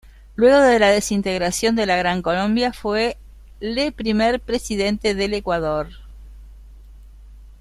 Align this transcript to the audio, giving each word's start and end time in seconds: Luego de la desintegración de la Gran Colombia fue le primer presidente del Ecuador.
Luego 0.35 0.61
de 0.61 0.79
la 0.79 0.89
desintegración 0.89 1.75
de 1.75 1.85
la 1.85 1.95
Gran 1.95 2.23
Colombia 2.23 2.73
fue 2.73 3.17
le 3.59 3.91
primer 3.91 4.39
presidente 4.39 5.13
del 5.13 5.35
Ecuador. 5.35 5.89